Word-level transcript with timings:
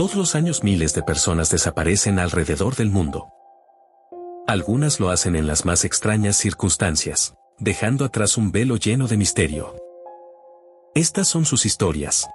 Todos 0.00 0.14
los 0.14 0.34
años 0.34 0.64
miles 0.64 0.94
de 0.94 1.02
personas 1.02 1.50
desaparecen 1.50 2.18
alrededor 2.18 2.74
del 2.74 2.88
mundo. 2.88 3.28
Algunas 4.46 4.98
lo 4.98 5.10
hacen 5.10 5.36
en 5.36 5.46
las 5.46 5.66
más 5.66 5.84
extrañas 5.84 6.38
circunstancias, 6.38 7.34
dejando 7.58 8.06
atrás 8.06 8.38
un 8.38 8.50
velo 8.50 8.76
lleno 8.78 9.08
de 9.08 9.18
misterio. 9.18 9.76
Estas 10.94 11.28
son 11.28 11.44
sus 11.44 11.66
historias. 11.66 12.26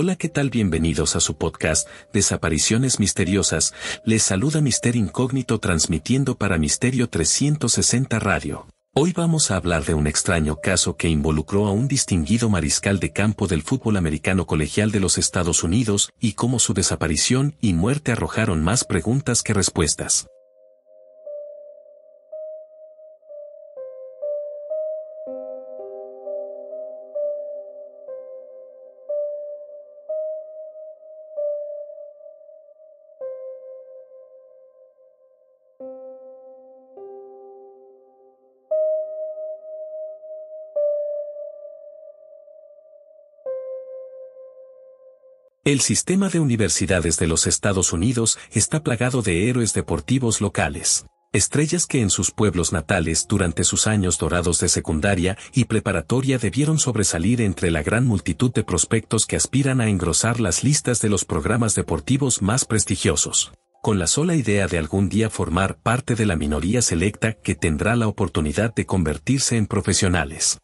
Hola, 0.00 0.14
¿qué 0.14 0.28
tal? 0.28 0.48
Bienvenidos 0.48 1.16
a 1.16 1.20
su 1.20 1.36
podcast, 1.36 1.88
Desapariciones 2.12 3.00
Misteriosas. 3.00 3.74
Les 4.04 4.22
saluda 4.22 4.60
Mister 4.60 4.94
Incógnito 4.94 5.58
transmitiendo 5.58 6.36
para 6.36 6.56
Misterio 6.56 7.08
360 7.08 8.20
Radio. 8.20 8.68
Hoy 8.94 9.12
vamos 9.12 9.50
a 9.50 9.56
hablar 9.56 9.84
de 9.86 9.94
un 9.94 10.06
extraño 10.06 10.60
caso 10.62 10.96
que 10.96 11.08
involucró 11.08 11.66
a 11.66 11.72
un 11.72 11.88
distinguido 11.88 12.48
mariscal 12.48 13.00
de 13.00 13.10
campo 13.10 13.48
del 13.48 13.62
fútbol 13.62 13.96
americano 13.96 14.46
colegial 14.46 14.92
de 14.92 15.00
los 15.00 15.18
Estados 15.18 15.64
Unidos 15.64 16.12
y 16.20 16.34
cómo 16.34 16.60
su 16.60 16.74
desaparición 16.74 17.56
y 17.60 17.72
muerte 17.72 18.12
arrojaron 18.12 18.62
más 18.62 18.84
preguntas 18.84 19.42
que 19.42 19.52
respuestas. 19.52 20.28
El 45.68 45.80
sistema 45.80 46.30
de 46.30 46.40
universidades 46.40 47.18
de 47.18 47.26
los 47.26 47.46
Estados 47.46 47.92
Unidos 47.92 48.38
está 48.52 48.82
plagado 48.82 49.20
de 49.20 49.50
héroes 49.50 49.74
deportivos 49.74 50.40
locales. 50.40 51.04
Estrellas 51.30 51.84
que 51.86 52.00
en 52.00 52.08
sus 52.08 52.30
pueblos 52.30 52.72
natales 52.72 53.26
durante 53.28 53.64
sus 53.64 53.86
años 53.86 54.16
dorados 54.16 54.60
de 54.60 54.70
secundaria 54.70 55.36
y 55.52 55.66
preparatoria 55.66 56.38
debieron 56.38 56.78
sobresalir 56.78 57.42
entre 57.42 57.70
la 57.70 57.82
gran 57.82 58.06
multitud 58.06 58.50
de 58.50 58.64
prospectos 58.64 59.26
que 59.26 59.36
aspiran 59.36 59.82
a 59.82 59.90
engrosar 59.90 60.40
las 60.40 60.64
listas 60.64 61.02
de 61.02 61.10
los 61.10 61.26
programas 61.26 61.74
deportivos 61.74 62.40
más 62.40 62.64
prestigiosos, 62.64 63.52
con 63.82 63.98
la 63.98 64.06
sola 64.06 64.36
idea 64.36 64.68
de 64.68 64.78
algún 64.78 65.10
día 65.10 65.28
formar 65.28 65.76
parte 65.82 66.14
de 66.14 66.24
la 66.24 66.36
minoría 66.36 66.80
selecta 66.80 67.34
que 67.34 67.54
tendrá 67.54 67.94
la 67.94 68.08
oportunidad 68.08 68.74
de 68.74 68.86
convertirse 68.86 69.58
en 69.58 69.66
profesionales. 69.66 70.60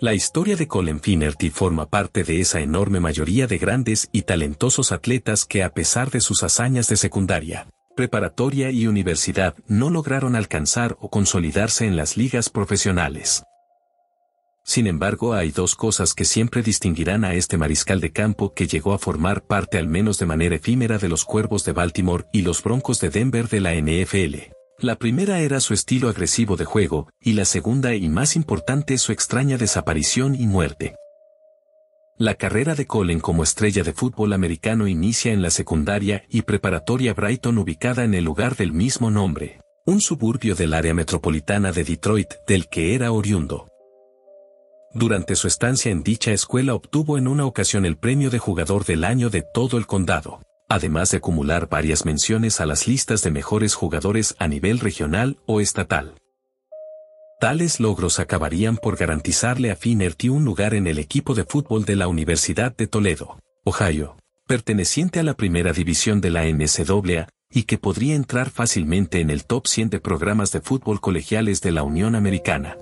La 0.00 0.12
historia 0.12 0.56
de 0.56 0.66
Colin 0.66 1.00
Finnerty 1.00 1.50
forma 1.50 1.86
parte 1.86 2.24
de 2.24 2.40
esa 2.40 2.60
enorme 2.60 2.98
mayoría 2.98 3.46
de 3.46 3.58
grandes 3.58 4.08
y 4.10 4.22
talentosos 4.22 4.90
atletas 4.90 5.44
que 5.44 5.62
a 5.62 5.72
pesar 5.72 6.10
de 6.10 6.20
sus 6.20 6.42
hazañas 6.42 6.88
de 6.88 6.96
secundaria, 6.96 7.68
preparatoria 7.94 8.72
y 8.72 8.88
universidad 8.88 9.54
no 9.68 9.90
lograron 9.90 10.34
alcanzar 10.34 10.96
o 11.00 11.10
consolidarse 11.10 11.86
en 11.86 11.96
las 11.96 12.16
ligas 12.16 12.50
profesionales. 12.50 13.44
Sin 14.64 14.88
embargo, 14.88 15.32
hay 15.32 15.52
dos 15.52 15.76
cosas 15.76 16.12
que 16.12 16.24
siempre 16.24 16.62
distinguirán 16.62 17.24
a 17.24 17.34
este 17.34 17.56
mariscal 17.56 18.00
de 18.00 18.10
campo 18.10 18.52
que 18.52 18.66
llegó 18.66 18.94
a 18.94 18.98
formar 18.98 19.44
parte 19.44 19.78
al 19.78 19.86
menos 19.86 20.18
de 20.18 20.26
manera 20.26 20.56
efímera 20.56 20.98
de 20.98 21.08
los 21.08 21.24
Cuervos 21.24 21.64
de 21.64 21.72
Baltimore 21.72 22.24
y 22.32 22.42
los 22.42 22.64
Broncos 22.64 22.98
de 22.98 23.10
Denver 23.10 23.48
de 23.48 23.60
la 23.60 23.74
NFL. 23.74 24.53
La 24.80 24.96
primera 24.96 25.38
era 25.38 25.60
su 25.60 25.72
estilo 25.72 26.08
agresivo 26.08 26.56
de 26.56 26.64
juego, 26.64 27.08
y 27.20 27.34
la 27.34 27.44
segunda 27.44 27.94
y 27.94 28.08
más 28.08 28.34
importante 28.34 28.98
su 28.98 29.12
extraña 29.12 29.56
desaparición 29.56 30.34
y 30.34 30.46
muerte. 30.46 30.96
La 32.18 32.34
carrera 32.34 32.74
de 32.74 32.86
Colin 32.86 33.20
como 33.20 33.44
estrella 33.44 33.84
de 33.84 33.92
fútbol 33.92 34.32
americano 34.32 34.88
inicia 34.88 35.32
en 35.32 35.42
la 35.42 35.50
secundaria 35.50 36.24
y 36.28 36.42
preparatoria 36.42 37.14
Brighton 37.14 37.58
ubicada 37.58 38.04
en 38.04 38.14
el 38.14 38.24
lugar 38.24 38.56
del 38.56 38.72
mismo 38.72 39.10
nombre, 39.10 39.60
un 39.86 40.00
suburbio 40.00 40.56
del 40.56 40.74
área 40.74 40.92
metropolitana 40.92 41.70
de 41.70 41.84
Detroit 41.84 42.34
del 42.46 42.68
que 42.68 42.94
era 42.94 43.12
oriundo. 43.12 43.68
Durante 44.92 45.36
su 45.36 45.46
estancia 45.46 45.92
en 45.92 46.02
dicha 46.02 46.32
escuela 46.32 46.74
obtuvo 46.74 47.16
en 47.16 47.28
una 47.28 47.46
ocasión 47.46 47.84
el 47.84 47.96
premio 47.96 48.30
de 48.30 48.38
jugador 48.38 48.84
del 48.84 49.04
año 49.04 49.30
de 49.30 49.42
todo 49.42 49.78
el 49.78 49.86
condado 49.86 50.40
además 50.74 51.12
de 51.12 51.18
acumular 51.18 51.68
varias 51.68 52.04
menciones 52.04 52.60
a 52.60 52.66
las 52.66 52.88
listas 52.88 53.22
de 53.22 53.30
mejores 53.30 53.74
jugadores 53.74 54.34
a 54.40 54.48
nivel 54.48 54.80
regional 54.80 55.38
o 55.46 55.60
estatal. 55.60 56.14
Tales 57.40 57.78
logros 57.78 58.18
acabarían 58.18 58.76
por 58.76 58.96
garantizarle 58.96 59.70
a 59.70 59.76
Finnerty 59.76 60.28
un 60.30 60.44
lugar 60.44 60.74
en 60.74 60.88
el 60.88 60.98
equipo 60.98 61.34
de 61.34 61.44
fútbol 61.44 61.84
de 61.84 61.94
la 61.94 62.08
Universidad 62.08 62.76
de 62.76 62.88
Toledo, 62.88 63.38
Ohio, 63.64 64.16
perteneciente 64.48 65.20
a 65.20 65.22
la 65.22 65.34
primera 65.34 65.72
división 65.72 66.20
de 66.20 66.30
la 66.30 66.44
NCAA, 66.44 67.28
y 67.50 67.62
que 67.62 67.78
podría 67.78 68.16
entrar 68.16 68.50
fácilmente 68.50 69.20
en 69.20 69.30
el 69.30 69.44
top 69.44 69.68
100 69.68 69.90
de 69.90 70.00
programas 70.00 70.50
de 70.50 70.60
fútbol 70.60 71.00
colegiales 71.00 71.60
de 71.60 71.70
la 71.70 71.84
Unión 71.84 72.16
Americana 72.16 72.78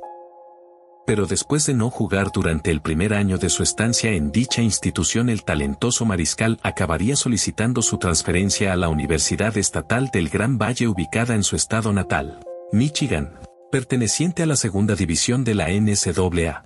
pero 1.07 1.27
después 1.27 1.67
de 1.67 1.75
no 1.75 1.91
jugar 1.91 2.31
durante 2.33 2.71
el 2.71 2.81
primer 2.81 3.15
año 3.15 3.39
de 3.39 3.49
su 3.49 3.63
estancia 3.63 4.13
en 4.13 4.31
dicha 4.31 4.63
institución 4.63 5.29
el 5.29 5.45
talentoso 5.45 6.05
mariscal 6.05 6.59
acabaría 6.63 7.17
solicitando 7.17 7.83
su 7.83 7.99
transferencia 7.99 8.73
a 8.73 8.77
la 8.77 8.89
Universidad 8.89 9.57
Estatal 9.57 10.11
del 10.13 10.29
Gran 10.29 10.59
Valle 10.59 10.89
ubicada 10.89 11.35
en 11.35 11.43
su 11.43 11.57
estado 11.57 11.93
natal, 11.93 12.41
Michigan, 12.73 13.33
perteneciente 13.71 14.43
a 14.43 14.47
la 14.47 14.57
segunda 14.57 14.95
división 14.95 15.45
de 15.45 15.55
la 15.55 15.69
NCAA. 15.69 16.65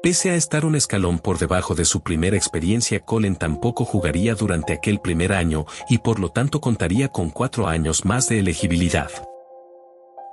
Pese 0.00 0.30
a 0.30 0.36
estar 0.36 0.64
un 0.64 0.76
escalón 0.76 1.18
por 1.18 1.38
debajo 1.38 1.74
de 1.74 1.84
su 1.84 2.02
primera 2.02 2.36
experiencia, 2.36 3.00
Colin 3.00 3.34
tampoco 3.34 3.84
jugaría 3.84 4.36
durante 4.36 4.72
aquel 4.72 5.00
primer 5.00 5.32
año 5.32 5.66
y 5.88 5.98
por 5.98 6.20
lo 6.20 6.30
tanto 6.30 6.60
contaría 6.60 7.08
con 7.08 7.30
cuatro 7.30 7.66
años 7.66 8.04
más 8.04 8.28
de 8.28 8.38
elegibilidad. 8.38 9.10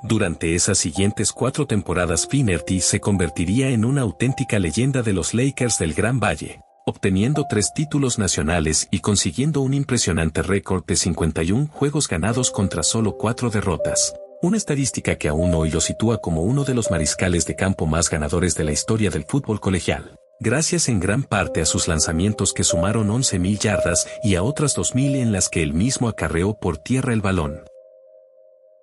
Durante 0.07 0.53
esas 0.53 0.77
siguientes 0.77 1.31
cuatro 1.31 1.65
temporadas 1.65 2.27
Finnerty 2.27 2.79
se 2.79 2.99
convertiría 2.99 3.69
en 3.69 3.83
una 3.83 4.01
auténtica 4.01 4.59
leyenda 4.59 5.01
de 5.01 5.13
los 5.13 5.33
Lakers 5.33 5.79
del 5.79 5.95
Gran 5.95 6.19
Valle, 6.19 6.61
obteniendo 6.85 7.47
tres 7.49 7.71
títulos 7.73 8.19
nacionales 8.19 8.87
y 8.91 8.99
consiguiendo 8.99 9.61
un 9.61 9.73
impresionante 9.73 10.43
récord 10.43 10.85
de 10.85 10.95
51 10.95 11.69
juegos 11.71 12.07
ganados 12.07 12.51
contra 12.51 12.83
solo 12.83 13.17
cuatro 13.17 13.49
derrotas. 13.49 14.13
Una 14.43 14.57
estadística 14.57 15.15
que 15.15 15.27
aún 15.27 15.55
hoy 15.55 15.71
lo 15.71 15.81
sitúa 15.81 16.21
como 16.21 16.43
uno 16.43 16.65
de 16.65 16.75
los 16.75 16.91
mariscales 16.91 17.47
de 17.47 17.55
campo 17.55 17.87
más 17.87 18.07
ganadores 18.07 18.53
de 18.53 18.63
la 18.63 18.73
historia 18.73 19.09
del 19.09 19.23
fútbol 19.23 19.59
colegial, 19.59 20.19
gracias 20.39 20.87
en 20.87 20.99
gran 20.99 21.23
parte 21.23 21.61
a 21.61 21.65
sus 21.65 21.87
lanzamientos 21.87 22.53
que 22.53 22.63
sumaron 22.63 23.07
11.000 23.07 23.57
yardas 23.57 24.07
y 24.23 24.35
a 24.35 24.43
otras 24.43 24.77
2.000 24.77 25.15
en 25.15 25.31
las 25.31 25.49
que 25.49 25.63
él 25.63 25.73
mismo 25.73 26.09
acarreó 26.09 26.59
por 26.59 26.77
tierra 26.77 27.11
el 27.11 27.21
balón. 27.21 27.61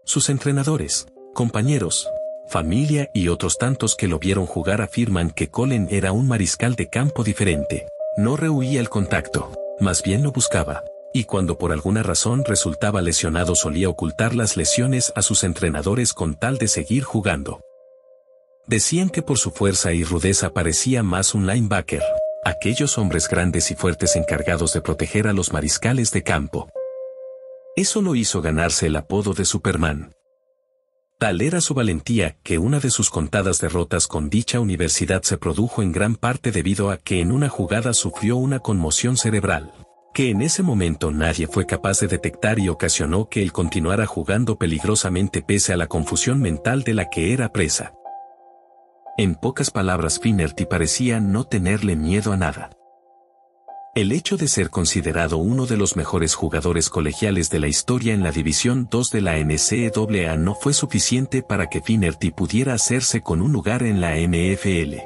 Sus 0.04 0.30
entrenadores, 0.30 1.06
compañeros, 1.32 2.08
familia 2.46 3.11
y 3.14 3.29
otros 3.29 3.58
tantos 3.58 3.96
que 3.96 4.08
lo 4.08 4.19
vieron 4.19 4.46
jugar 4.46 4.82
afirman 4.82 5.31
que 5.31 5.49
Colin 5.49 5.88
era 5.90 6.12
un 6.12 6.29
mariscal 6.29 6.75
de 6.75 6.88
campo 6.88 7.25
diferente. 7.25 7.87
No 8.17 8.37
rehuía 8.37 8.81
el 8.81 8.90
contacto, 8.90 9.52
más 9.81 10.02
bien 10.02 10.23
lo 10.23 10.32
buscaba. 10.32 10.84
Y 11.14 11.25
cuando 11.25 11.58
por 11.58 11.73
alguna 11.73 12.02
razón 12.02 12.44
resultaba 12.44 13.02
lesionado 13.02 13.55
solía 13.55 13.88
ocultar 13.88 14.34
las 14.34 14.56
lesiones 14.56 15.12
a 15.14 15.23
sus 15.23 15.44
entrenadores 15.44 16.14
con 16.14 16.34
tal 16.34 16.58
de 16.58 16.69
seguir 16.69 17.05
jugando. 17.05 17.61
Decían 18.67 19.11
que 19.11 19.23
por 19.23 19.38
su 19.38 19.50
fuerza 19.50 19.93
y 19.93 20.05
rudeza 20.05 20.52
parecía 20.52 21.02
más 21.02 21.34
un 21.34 21.46
linebacker, 21.46 22.02
aquellos 22.44 22.96
hombres 22.96 23.29
grandes 23.29 23.70
y 23.70 23.75
fuertes 23.75 24.17
encargados 24.17 24.73
de 24.73 24.81
proteger 24.81 25.26
a 25.29 25.32
los 25.32 25.52
mariscales 25.52 26.12
de 26.12 26.23
campo. 26.23 26.69
Eso 27.76 28.02
lo 28.02 28.14
hizo 28.14 28.40
ganarse 28.40 28.87
el 28.87 28.96
apodo 28.96 29.34
de 29.34 29.44
Superman. 29.44 30.14
Tal 31.22 31.40
era 31.40 31.60
su 31.60 31.72
valentía 31.72 32.34
que 32.42 32.58
una 32.58 32.80
de 32.80 32.90
sus 32.90 33.08
contadas 33.08 33.60
derrotas 33.60 34.08
con 34.08 34.28
dicha 34.28 34.58
universidad 34.58 35.22
se 35.22 35.38
produjo 35.38 35.80
en 35.80 35.92
gran 35.92 36.16
parte 36.16 36.50
debido 36.50 36.90
a 36.90 36.96
que 36.96 37.20
en 37.20 37.30
una 37.30 37.48
jugada 37.48 37.94
sufrió 37.94 38.36
una 38.36 38.58
conmoción 38.58 39.16
cerebral, 39.16 39.72
que 40.12 40.30
en 40.30 40.42
ese 40.42 40.64
momento 40.64 41.12
nadie 41.12 41.46
fue 41.46 41.64
capaz 41.64 42.00
de 42.00 42.08
detectar 42.08 42.58
y 42.58 42.69
ocasionó 42.69 43.28
que 43.28 43.40
él 43.40 43.52
continuara 43.52 44.04
jugando 44.04 44.58
peligrosamente 44.58 45.42
pese 45.42 45.72
a 45.72 45.76
la 45.76 45.86
confusión 45.86 46.40
mental 46.40 46.82
de 46.82 46.94
la 46.94 47.08
que 47.08 47.32
era 47.32 47.52
presa. 47.52 47.94
En 49.16 49.36
pocas 49.36 49.70
palabras 49.70 50.19
Finnerty 50.19 50.66
parecía 50.66 51.20
no 51.20 51.44
tenerle 51.44 51.94
miedo 51.94 52.32
a 52.32 52.36
nada. 52.36 52.70
El 53.94 54.10
hecho 54.10 54.38
de 54.38 54.48
ser 54.48 54.70
considerado 54.70 55.36
uno 55.36 55.66
de 55.66 55.76
los 55.76 55.96
mejores 55.96 56.34
jugadores 56.34 56.88
colegiales 56.88 57.50
de 57.50 57.58
la 57.58 57.68
historia 57.68 58.14
en 58.14 58.22
la 58.22 58.32
División 58.32 58.88
2 58.90 59.10
de 59.10 59.20
la 59.20 59.36
NCAA 59.36 60.38
no 60.38 60.54
fue 60.54 60.72
suficiente 60.72 61.42
para 61.42 61.66
que 61.66 61.82
Finnerty 61.82 62.30
pudiera 62.30 62.72
hacerse 62.72 63.20
con 63.20 63.42
un 63.42 63.52
lugar 63.52 63.82
en 63.82 64.00
la 64.00 64.16
NFL. 64.16 64.96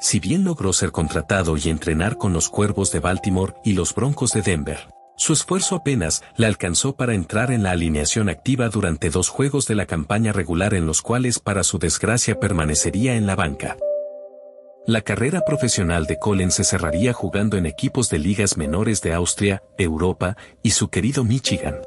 Si 0.00 0.20
bien 0.20 0.42
logró 0.42 0.72
ser 0.72 0.90
contratado 0.90 1.58
y 1.58 1.68
entrenar 1.68 2.16
con 2.16 2.32
los 2.32 2.48
Cuervos 2.48 2.92
de 2.92 3.00
Baltimore 3.00 3.52
y 3.62 3.74
los 3.74 3.94
Broncos 3.94 4.32
de 4.32 4.40
Denver, 4.40 4.88
su 5.18 5.34
esfuerzo 5.34 5.76
apenas 5.76 6.22
le 6.36 6.46
alcanzó 6.46 6.96
para 6.96 7.12
entrar 7.12 7.50
en 7.50 7.62
la 7.62 7.72
alineación 7.72 8.30
activa 8.30 8.70
durante 8.70 9.10
dos 9.10 9.28
juegos 9.28 9.66
de 9.66 9.74
la 9.74 9.84
campaña 9.84 10.32
regular 10.32 10.72
en 10.72 10.86
los 10.86 11.02
cuales 11.02 11.40
para 11.40 11.62
su 11.62 11.78
desgracia 11.78 12.40
permanecería 12.40 13.16
en 13.16 13.26
la 13.26 13.36
banca. 13.36 13.76
La 14.88 15.00
carrera 15.00 15.40
profesional 15.40 16.06
de 16.06 16.16
Colin 16.16 16.52
se 16.52 16.62
cerraría 16.62 17.12
jugando 17.12 17.56
en 17.56 17.66
equipos 17.66 18.08
de 18.08 18.20
ligas 18.20 18.56
menores 18.56 19.02
de 19.02 19.14
Austria, 19.14 19.64
Europa 19.78 20.36
y 20.62 20.70
su 20.70 20.90
querido 20.90 21.24
Michigan. 21.24 21.80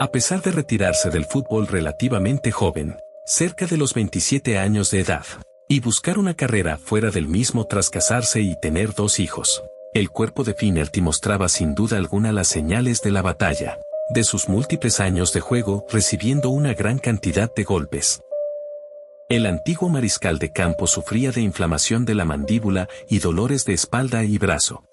A 0.00 0.08
pesar 0.08 0.42
de 0.42 0.50
retirarse 0.50 1.10
del 1.10 1.24
fútbol 1.24 1.68
relativamente 1.68 2.50
joven, 2.50 2.96
cerca 3.26 3.66
de 3.66 3.76
los 3.76 3.94
27 3.94 4.58
años 4.58 4.90
de 4.90 5.00
edad, 5.02 5.24
y 5.68 5.78
buscar 5.78 6.18
una 6.18 6.34
carrera 6.34 6.78
fuera 6.78 7.12
del 7.12 7.28
mismo 7.28 7.64
tras 7.68 7.90
casarse 7.90 8.40
y 8.40 8.58
tener 8.60 8.92
dos 8.94 9.20
hijos. 9.20 9.62
El 9.92 10.10
cuerpo 10.10 10.42
de 10.42 10.54
Finnerty 10.54 11.00
mostraba 11.00 11.48
sin 11.48 11.76
duda 11.76 11.96
alguna 11.96 12.32
las 12.32 12.48
señales 12.48 13.02
de 13.02 13.12
la 13.12 13.22
batalla, 13.22 13.78
de 14.08 14.24
sus 14.24 14.48
múltiples 14.48 14.98
años 14.98 15.32
de 15.32 15.38
juego 15.38 15.86
recibiendo 15.88 16.50
una 16.50 16.74
gran 16.74 16.98
cantidad 16.98 17.54
de 17.54 17.62
golpes. 17.62 18.20
El 19.30 19.46
antiguo 19.46 19.88
mariscal 19.88 20.38
de 20.38 20.52
campo 20.52 20.86
sufría 20.86 21.32
de 21.32 21.40
inflamación 21.40 22.04
de 22.04 22.14
la 22.14 22.26
mandíbula 22.26 22.90
y 23.08 23.20
dolores 23.20 23.64
de 23.64 23.72
espalda 23.72 24.22
y 24.22 24.36
brazo. 24.36 24.84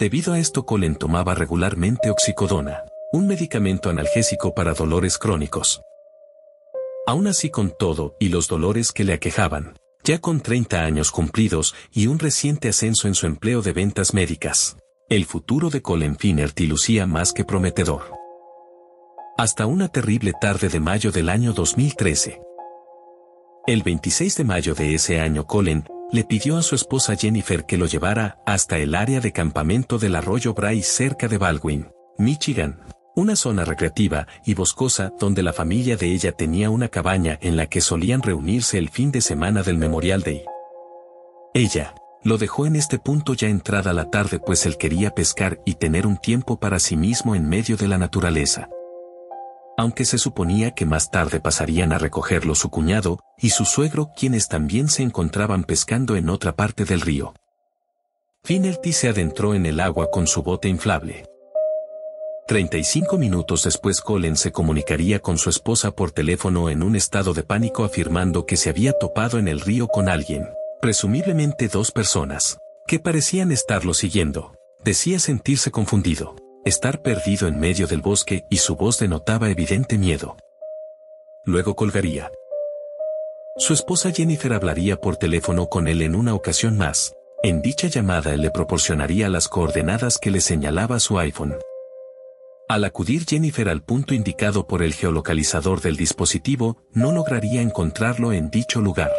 Debido 0.00 0.32
a 0.32 0.40
esto 0.40 0.66
Colin 0.66 0.96
tomaba 0.96 1.36
regularmente 1.36 2.10
oxicodona, 2.10 2.82
un 3.12 3.28
medicamento 3.28 3.88
analgésico 3.88 4.52
para 4.52 4.74
dolores 4.74 5.16
crónicos. 5.16 5.80
Aún 7.06 7.28
así 7.28 7.50
con 7.50 7.70
todo 7.70 8.16
y 8.18 8.30
los 8.30 8.48
dolores 8.48 8.90
que 8.90 9.04
le 9.04 9.12
aquejaban, 9.12 9.78
ya 10.02 10.20
con 10.20 10.40
30 10.40 10.82
años 10.82 11.12
cumplidos 11.12 11.76
y 11.92 12.08
un 12.08 12.18
reciente 12.18 12.68
ascenso 12.68 13.06
en 13.06 13.14
su 13.14 13.26
empleo 13.26 13.62
de 13.62 13.72
ventas 13.72 14.12
médicas, 14.12 14.76
el 15.08 15.24
futuro 15.24 15.70
de 15.70 15.82
Colin 15.82 16.16
Finnerty 16.16 16.66
lucía 16.66 17.06
más 17.06 17.32
que 17.32 17.44
prometedor. 17.44 18.12
Hasta 19.38 19.66
una 19.66 19.86
terrible 19.86 20.32
tarde 20.40 20.68
de 20.68 20.80
mayo 20.80 21.12
del 21.12 21.28
año 21.28 21.52
2013. 21.52 22.49
El 23.70 23.84
26 23.84 24.36
de 24.36 24.42
mayo 24.42 24.74
de 24.74 24.94
ese 24.94 25.20
año 25.20 25.46
Colin 25.46 25.84
le 26.10 26.24
pidió 26.24 26.56
a 26.56 26.62
su 26.64 26.74
esposa 26.74 27.14
Jennifer 27.14 27.66
que 27.66 27.78
lo 27.78 27.86
llevara 27.86 28.40
hasta 28.44 28.78
el 28.78 28.96
área 28.96 29.20
de 29.20 29.30
campamento 29.30 29.96
del 29.96 30.16
arroyo 30.16 30.54
Bryce 30.54 30.90
cerca 30.90 31.28
de 31.28 31.38
Baldwin, 31.38 31.86
Michigan, 32.18 32.80
una 33.14 33.36
zona 33.36 33.64
recreativa 33.64 34.26
y 34.44 34.54
boscosa 34.54 35.12
donde 35.20 35.44
la 35.44 35.52
familia 35.52 35.96
de 35.96 36.08
ella 36.08 36.32
tenía 36.32 36.68
una 36.68 36.88
cabaña 36.88 37.38
en 37.42 37.56
la 37.56 37.66
que 37.66 37.80
solían 37.80 38.22
reunirse 38.22 38.76
el 38.76 38.88
fin 38.88 39.12
de 39.12 39.20
semana 39.20 39.62
del 39.62 39.78
Memorial 39.78 40.22
Day. 40.22 40.42
Ella, 41.54 41.94
lo 42.24 42.38
dejó 42.38 42.66
en 42.66 42.74
este 42.74 42.98
punto 42.98 43.34
ya 43.34 43.46
entrada 43.46 43.92
la 43.92 44.10
tarde 44.10 44.40
pues 44.40 44.66
él 44.66 44.78
quería 44.78 45.14
pescar 45.14 45.60
y 45.64 45.74
tener 45.74 46.08
un 46.08 46.16
tiempo 46.16 46.58
para 46.58 46.80
sí 46.80 46.96
mismo 46.96 47.36
en 47.36 47.48
medio 47.48 47.76
de 47.76 47.86
la 47.86 47.98
naturaleza. 47.98 48.68
Aunque 49.80 50.04
se 50.04 50.18
suponía 50.18 50.72
que 50.72 50.84
más 50.84 51.10
tarde 51.10 51.40
pasarían 51.40 51.94
a 51.94 51.98
recogerlo 51.98 52.54
su 52.54 52.68
cuñado 52.68 53.18
y 53.38 53.48
su 53.48 53.64
suegro 53.64 54.10
quienes 54.14 54.46
también 54.46 54.90
se 54.90 55.02
encontraban 55.02 55.64
pescando 55.64 56.16
en 56.16 56.28
otra 56.28 56.54
parte 56.54 56.84
del 56.84 57.00
río. 57.00 57.32
Finnerty 58.44 58.92
se 58.92 59.08
adentró 59.08 59.54
en 59.54 59.64
el 59.64 59.80
agua 59.80 60.10
con 60.10 60.26
su 60.26 60.42
bote 60.42 60.68
inflable. 60.68 61.24
35 62.46 63.16
minutos 63.16 63.62
después 63.62 64.02
Colin 64.02 64.36
se 64.36 64.52
comunicaría 64.52 65.20
con 65.20 65.38
su 65.38 65.48
esposa 65.48 65.92
por 65.92 66.10
teléfono 66.10 66.68
en 66.68 66.82
un 66.82 66.94
estado 66.94 67.32
de 67.32 67.42
pánico 67.42 67.82
afirmando 67.82 68.44
que 68.44 68.58
se 68.58 68.68
había 68.68 68.92
topado 68.92 69.38
en 69.38 69.48
el 69.48 69.60
río 69.60 69.88
con 69.88 70.10
alguien, 70.10 70.46
presumiblemente 70.82 71.68
dos 71.68 71.90
personas, 71.90 72.58
que 72.86 72.98
parecían 72.98 73.50
estarlo 73.50 73.94
siguiendo. 73.94 74.52
Decía 74.84 75.18
sentirse 75.18 75.70
confundido, 75.70 76.36
estar 76.64 77.02
perdido 77.02 77.48
en 77.48 77.58
medio 77.58 77.86
del 77.86 78.02
bosque 78.02 78.44
y 78.50 78.58
su 78.58 78.76
voz 78.76 78.98
denotaba 78.98 79.50
evidente 79.50 79.98
miedo. 79.98 80.36
Luego 81.44 81.74
colgaría. 81.74 82.30
Su 83.56 83.72
esposa 83.72 84.12
Jennifer 84.12 84.52
hablaría 84.52 84.96
por 84.96 85.16
teléfono 85.16 85.68
con 85.68 85.88
él 85.88 86.02
en 86.02 86.14
una 86.14 86.34
ocasión 86.34 86.76
más. 86.76 87.14
En 87.42 87.62
dicha 87.62 87.88
llamada 87.88 88.34
él 88.34 88.42
le 88.42 88.50
proporcionaría 88.50 89.28
las 89.28 89.48
coordenadas 89.48 90.18
que 90.18 90.30
le 90.30 90.40
señalaba 90.40 91.00
su 91.00 91.18
iPhone. 91.18 91.56
Al 92.68 92.84
acudir 92.84 93.24
Jennifer 93.26 93.68
al 93.68 93.82
punto 93.82 94.14
indicado 94.14 94.66
por 94.66 94.82
el 94.82 94.94
geolocalizador 94.94 95.80
del 95.80 95.96
dispositivo, 95.96 96.76
no 96.92 97.12
lograría 97.12 97.62
encontrarlo 97.62 98.32
en 98.32 98.50
dicho 98.50 98.80
lugar. 98.80 99.10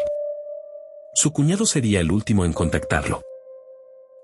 Su 1.13 1.33
cuñado 1.33 1.65
sería 1.65 1.99
el 1.99 2.11
último 2.11 2.45
en 2.45 2.53
contactarlo. 2.53 3.21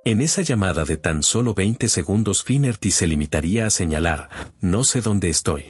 En 0.07 0.21
esa 0.21 0.42
llamada 0.42 0.86
de 0.86 0.95
tan 0.95 1.21
solo 1.21 1.54
20 1.54 1.89
segundos 1.89 2.42
Finnerty 2.42 2.92
se 2.92 3.07
limitaría 3.07 3.65
a 3.65 3.69
señalar, 3.69 4.30
no 4.62 4.86
sé 4.86 5.01
dónde 5.01 5.27
estoy. 5.27 5.65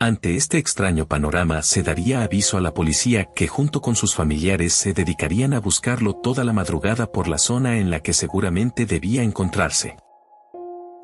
Ante 0.00 0.34
este 0.34 0.58
extraño 0.58 1.06
panorama 1.06 1.62
se 1.62 1.84
daría 1.84 2.24
aviso 2.24 2.56
a 2.56 2.60
la 2.60 2.74
policía 2.74 3.28
que 3.36 3.46
junto 3.46 3.80
con 3.80 3.94
sus 3.94 4.16
familiares 4.16 4.72
se 4.72 4.94
dedicarían 4.94 5.54
a 5.54 5.60
buscarlo 5.60 6.14
toda 6.14 6.42
la 6.42 6.52
madrugada 6.52 7.12
por 7.12 7.28
la 7.28 7.38
zona 7.38 7.78
en 7.78 7.88
la 7.88 8.00
que 8.00 8.12
seguramente 8.14 8.84
debía 8.84 9.22
encontrarse 9.22 9.96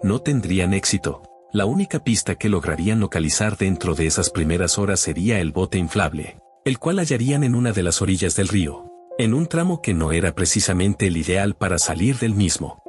no 0.02 0.18
tendrían 0.20 0.74
éxito. 0.74 1.22
La 1.52 1.64
única 1.64 2.02
pista 2.02 2.34
que 2.34 2.48
lograrían 2.48 2.98
localizar 2.98 3.56
dentro 3.56 3.94
de 3.94 4.06
esas 4.06 4.30
primeras 4.30 4.78
horas 4.78 4.98
sería 4.98 5.38
el 5.38 5.52
bote 5.52 5.78
inflable, 5.78 6.40
el 6.64 6.80
cual 6.80 6.98
hallarían 6.98 7.44
en 7.44 7.54
una 7.54 7.70
de 7.70 7.84
las 7.84 8.02
orillas 8.02 8.34
del 8.34 8.48
río, 8.48 8.89
en 9.22 9.34
un 9.34 9.46
tramo 9.46 9.82
que 9.82 9.92
no 9.92 10.12
era 10.12 10.34
precisamente 10.34 11.06
el 11.06 11.16
ideal 11.16 11.54
para 11.54 11.78
salir 11.78 12.18
del 12.18 12.34
mismo. 12.34 12.82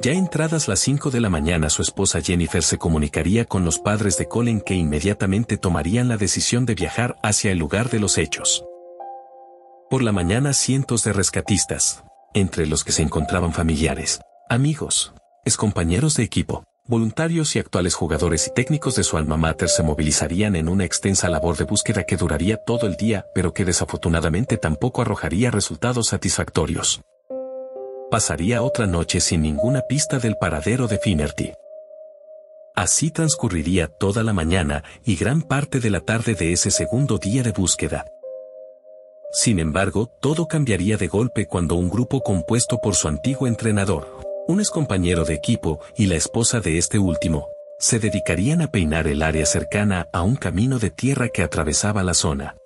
Ya 0.00 0.12
entradas 0.12 0.68
las 0.68 0.78
5 0.80 1.10
de 1.10 1.20
la 1.20 1.28
mañana 1.28 1.70
su 1.70 1.82
esposa 1.82 2.20
Jennifer 2.22 2.62
se 2.62 2.78
comunicaría 2.78 3.44
con 3.44 3.64
los 3.64 3.78
padres 3.78 4.16
de 4.16 4.26
Colin 4.26 4.60
que 4.60 4.74
inmediatamente 4.74 5.58
tomarían 5.58 6.08
la 6.08 6.16
decisión 6.16 6.66
de 6.66 6.74
viajar 6.74 7.16
hacia 7.22 7.50
el 7.50 7.58
lugar 7.58 7.90
de 7.90 7.98
los 7.98 8.16
hechos. 8.16 8.64
Por 9.90 10.02
la 10.02 10.12
mañana 10.12 10.52
cientos 10.52 11.04
de 11.04 11.12
rescatistas, 11.12 12.04
entre 12.32 12.66
los 12.66 12.84
que 12.84 12.92
se 12.92 13.02
encontraban 13.02 13.52
familiares, 13.52 14.20
amigos, 14.48 15.12
compañeros 15.56 16.14
de 16.16 16.24
equipo, 16.24 16.64
voluntarios 16.88 17.54
y 17.54 17.58
actuales 17.58 17.94
jugadores 17.94 18.46
y 18.48 18.50
técnicos 18.54 18.96
de 18.96 19.04
su 19.04 19.18
alma 19.18 19.36
mater 19.36 19.68
se 19.68 19.82
movilizarían 19.82 20.56
en 20.56 20.70
una 20.70 20.84
extensa 20.84 21.28
labor 21.28 21.56
de 21.58 21.64
búsqueda 21.64 22.04
que 22.04 22.16
duraría 22.16 22.56
todo 22.56 22.86
el 22.86 22.96
día, 22.96 23.26
pero 23.34 23.52
que 23.52 23.66
desafortunadamente 23.66 24.56
tampoco 24.56 25.02
arrojaría 25.02 25.50
resultados 25.50 26.08
satisfactorios. 26.08 27.02
Pasaría 28.10 28.62
otra 28.62 28.86
noche 28.86 29.20
sin 29.20 29.42
ninguna 29.42 29.82
pista 29.82 30.18
del 30.18 30.36
paradero 30.36 30.88
de 30.88 30.98
Finnerty. 30.98 31.52
Así 32.74 33.10
transcurriría 33.10 33.88
toda 33.88 34.22
la 34.22 34.32
mañana 34.32 34.82
y 35.04 35.16
gran 35.16 35.42
parte 35.42 35.80
de 35.80 35.90
la 35.90 36.00
tarde 36.00 36.34
de 36.34 36.52
ese 36.52 36.70
segundo 36.70 37.18
día 37.18 37.42
de 37.42 37.52
búsqueda. 37.52 38.06
Sin 39.30 39.58
embargo, 39.58 40.10
todo 40.22 40.48
cambiaría 40.48 40.96
de 40.96 41.06
golpe 41.06 41.46
cuando 41.46 41.74
un 41.74 41.90
grupo 41.90 42.22
compuesto 42.22 42.78
por 42.80 42.94
su 42.94 43.08
antiguo 43.08 43.46
entrenador, 43.46 44.27
un 44.48 44.64
compañero 44.64 45.26
de 45.26 45.34
equipo 45.34 45.78
y 45.94 46.06
la 46.06 46.16
esposa 46.16 46.60
de 46.60 46.78
este 46.78 46.98
último, 46.98 47.48
se 47.78 47.98
dedicarían 47.98 48.62
a 48.62 48.70
peinar 48.70 49.06
el 49.06 49.22
área 49.22 49.44
cercana 49.44 50.06
a 50.10 50.22
un 50.22 50.36
camino 50.36 50.78
de 50.78 50.88
tierra 50.88 51.28
que 51.28 51.42
atravesaba 51.42 52.02
la 52.02 52.14
zona. 52.14 52.56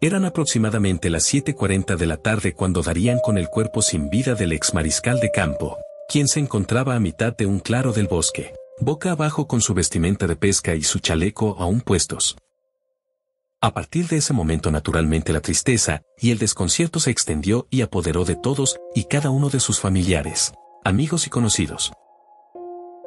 Eran 0.00 0.24
aproximadamente 0.24 1.10
las 1.10 1.24
7.40 1.34 1.96
de 1.96 2.06
la 2.06 2.18
tarde 2.18 2.52
cuando 2.52 2.82
darían 2.82 3.18
con 3.18 3.36
el 3.36 3.48
cuerpo 3.48 3.82
sin 3.82 4.10
vida 4.10 4.36
del 4.36 4.52
ex 4.52 4.74
mariscal 4.74 5.18
de 5.18 5.32
campo, 5.32 5.76
quien 6.08 6.28
se 6.28 6.38
encontraba 6.38 6.94
a 6.94 7.00
mitad 7.00 7.36
de 7.36 7.46
un 7.46 7.58
claro 7.58 7.92
del 7.92 8.06
bosque, 8.06 8.54
boca 8.78 9.10
abajo 9.10 9.48
con 9.48 9.60
su 9.60 9.74
vestimenta 9.74 10.28
de 10.28 10.36
pesca 10.36 10.76
y 10.76 10.82
su 10.82 11.00
chaleco 11.00 11.56
aún 11.58 11.80
puestos. 11.80 12.36
A 13.60 13.74
partir 13.74 14.06
de 14.06 14.18
ese 14.18 14.32
momento 14.32 14.70
naturalmente 14.70 15.32
la 15.32 15.40
tristeza 15.40 16.02
y 16.20 16.30
el 16.30 16.38
desconcierto 16.38 17.00
se 17.00 17.10
extendió 17.10 17.66
y 17.70 17.82
apoderó 17.82 18.24
de 18.24 18.36
todos 18.36 18.76
y 18.94 19.04
cada 19.04 19.30
uno 19.30 19.48
de 19.48 19.58
sus 19.58 19.80
familiares 19.80 20.52
amigos 20.86 21.26
y 21.26 21.30
conocidos. 21.30 21.92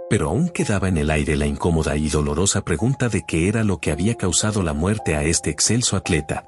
Pero 0.09 0.27
aún 0.27 0.49
quedaba 0.49 0.89
en 0.89 0.97
el 0.97 1.09
aire 1.09 1.37
la 1.37 1.45
incómoda 1.45 1.95
y 1.95 2.09
dolorosa 2.09 2.65
pregunta 2.65 3.07
de 3.07 3.23
qué 3.25 3.47
era 3.47 3.63
lo 3.63 3.79
que 3.79 3.91
había 3.91 4.15
causado 4.15 4.63
la 4.63 4.73
muerte 4.73 5.15
a 5.15 5.23
este 5.23 5.49
excelso 5.49 5.95
atleta. 5.95 6.43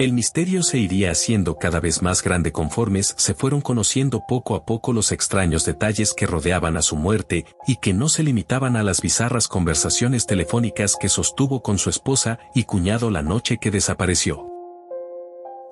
El 0.00 0.12
misterio 0.12 0.64
se 0.64 0.78
iría 0.78 1.12
haciendo 1.12 1.58
cada 1.58 1.78
vez 1.78 2.02
más 2.02 2.24
grande 2.24 2.50
conformes 2.50 3.14
se 3.16 3.34
fueron 3.34 3.60
conociendo 3.60 4.24
poco 4.26 4.56
a 4.56 4.66
poco 4.66 4.92
los 4.92 5.12
extraños 5.12 5.64
detalles 5.64 6.12
que 6.12 6.26
rodeaban 6.26 6.76
a 6.76 6.82
su 6.82 6.96
muerte 6.96 7.46
y 7.68 7.76
que 7.76 7.94
no 7.94 8.08
se 8.08 8.24
limitaban 8.24 8.74
a 8.74 8.82
las 8.82 9.00
bizarras 9.00 9.46
conversaciones 9.46 10.26
telefónicas 10.26 10.96
que 11.00 11.08
sostuvo 11.08 11.62
con 11.62 11.78
su 11.78 11.88
esposa 11.88 12.40
y 12.52 12.64
cuñado 12.64 13.10
la 13.10 13.22
noche 13.22 13.58
que 13.58 13.70
desapareció. 13.70 14.55